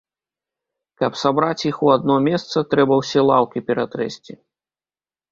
[1.01, 4.33] Каб сабраць іх у адно месца, трэба ўсе лаўкі ператрэсці.